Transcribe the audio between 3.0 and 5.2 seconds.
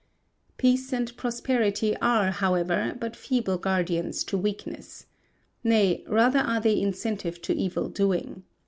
feeble guardians to weakness.